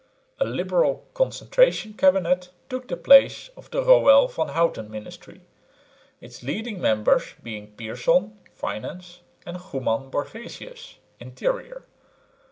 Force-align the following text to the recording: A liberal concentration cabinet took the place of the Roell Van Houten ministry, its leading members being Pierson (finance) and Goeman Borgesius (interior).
A 0.39 0.45
liberal 0.45 1.05
concentration 1.13 1.93
cabinet 1.93 2.49
took 2.69 2.87
the 2.87 2.97
place 2.97 3.51
of 3.55 3.69
the 3.69 3.83
Roell 3.85 4.27
Van 4.27 4.47
Houten 4.47 4.89
ministry, 4.89 5.41
its 6.19 6.41
leading 6.41 6.81
members 6.81 7.35
being 7.43 7.73
Pierson 7.73 8.35
(finance) 8.55 9.19
and 9.45 9.57
Goeman 9.59 10.09
Borgesius 10.09 10.95
(interior). 11.19 11.83